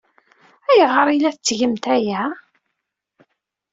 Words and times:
Ayɣer 0.69 1.05
ay 1.07 1.19
la 1.19 1.31
tettgemt 1.35 1.85
aya? 1.95 2.21